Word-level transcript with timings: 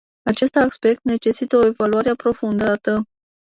Acest 0.23 0.55
aspect 0.55 1.03
necesită 1.03 1.57
o 1.57 1.65
evaluare 1.65 2.09
aprofundată. 2.09 3.03